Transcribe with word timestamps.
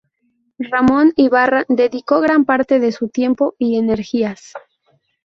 Ramón 0.57 1.13
Ibarra 1.15 1.63
dedicó 1.69 2.21
gran 2.21 2.43
parte 2.43 2.79
de 2.79 2.91
su 2.91 3.09
tiempo 3.09 3.53
y 3.59 3.77
energías. 3.77 4.53